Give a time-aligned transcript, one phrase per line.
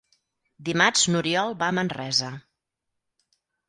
[0.69, 2.35] Dimarts n'Oriol va a Manresa.